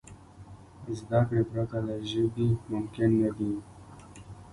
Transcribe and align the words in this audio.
زدهکړې 0.97 1.41
پرته 1.51 1.77
له 1.87 1.95
ژبي 2.09 2.47
ممکن 2.71 3.09
نه 3.21 3.29
دي. 3.37 3.53